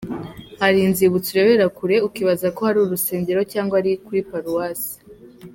Hari 0.61 0.77
inzibutso 0.87 1.27
urebera 1.31 1.65
kure 1.77 1.95
ukibaza 2.07 2.47
ko 2.55 2.61
hari 2.67 2.79
urusengero 2.81 3.41
cyangwa 3.53 3.75
ari 3.81 3.91
kuri 4.05 4.21
Paruwasi. 4.29 4.93